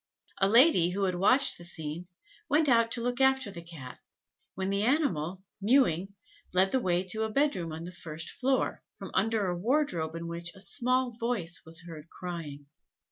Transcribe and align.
A 0.39 0.49
lady, 0.49 0.89
who 0.89 1.03
had 1.03 1.13
watched 1.13 1.59
this 1.59 1.73
scene, 1.73 2.07
went 2.49 2.67
out 2.67 2.89
to 2.93 3.01
look 3.01 3.21
after 3.21 3.51
the 3.51 3.61
Cat, 3.61 3.99
when 4.55 4.71
the 4.71 4.81
animal, 4.81 5.43
mewing, 5.61 6.15
led 6.55 6.71
the 6.71 6.79
way 6.79 7.03
to 7.03 7.21
a 7.21 7.29
bed 7.29 7.55
room 7.55 7.71
on 7.71 7.83
the 7.83 7.91
first 7.91 8.31
floor, 8.31 8.81
from 8.97 9.11
under 9.13 9.45
a 9.45 9.55
wardrobe 9.55 10.15
in 10.15 10.25
which 10.25 10.55
a 10.55 10.59
small 10.59 11.11
voice 11.11 11.61
was 11.67 11.83
heard 11.83 12.09
crying. 12.09 12.65